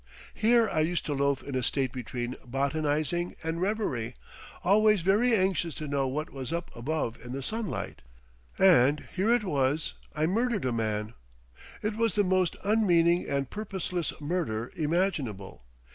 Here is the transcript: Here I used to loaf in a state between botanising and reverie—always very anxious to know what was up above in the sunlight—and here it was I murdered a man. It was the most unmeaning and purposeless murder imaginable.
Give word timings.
Here 0.33 0.67
I 0.67 0.79
used 0.79 1.05
to 1.05 1.13
loaf 1.13 1.43
in 1.43 1.53
a 1.53 1.61
state 1.61 1.91
between 1.91 2.35
botanising 2.43 3.35
and 3.43 3.61
reverie—always 3.61 5.01
very 5.01 5.35
anxious 5.35 5.75
to 5.75 5.87
know 5.87 6.07
what 6.07 6.31
was 6.31 6.51
up 6.51 6.75
above 6.75 7.19
in 7.23 7.33
the 7.33 7.43
sunlight—and 7.43 9.01
here 9.15 9.31
it 9.31 9.43
was 9.43 9.93
I 10.15 10.25
murdered 10.25 10.65
a 10.65 10.71
man. 10.71 11.13
It 11.83 11.97
was 11.97 12.15
the 12.15 12.23
most 12.23 12.55
unmeaning 12.63 13.29
and 13.29 13.51
purposeless 13.51 14.11
murder 14.19 14.71
imaginable. 14.75 15.65